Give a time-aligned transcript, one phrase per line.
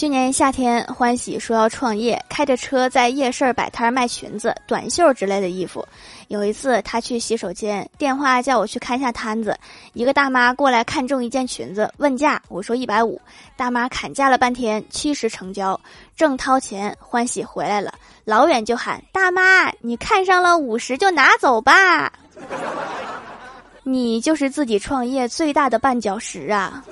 [0.00, 5.86] 去年夏天欢喜说要创业开着车在夜市摆摊卖裙子短袖之类的衣服。
[6.28, 9.54] 有一次他去洗手间电话叫我去看一下摊子
[9.92, 13.20] 一个大妈过来看中一件裙子问价我说一百五
[13.58, 15.78] 大妈砍价了半天七十成交。
[16.16, 17.92] 正掏钱欢喜回来了
[18.24, 22.10] 老远就喊大妈你看上了五十就拿走吧。
[23.84, 26.82] 你就是自己创业最大的绊脚石啊。